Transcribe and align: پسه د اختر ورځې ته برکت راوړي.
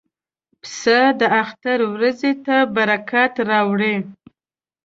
پسه 0.61 0.99
د 1.19 1.21
اختر 1.41 1.79
ورځې 1.93 2.31
ته 2.45 2.57
برکت 2.75 3.33
راوړي. 3.49 3.95